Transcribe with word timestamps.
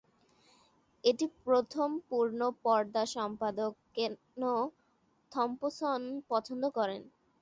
এটি 1.03 1.25
প্রথম 1.41 1.89
পূর্ণ 2.09 2.39
পর্দা 2.63 3.03
সম্পাদক 3.15 3.71
কেন 3.95 4.13
থম্পসন 5.31 6.01
পছন্দ 6.29 6.63
করেন। 6.77 7.01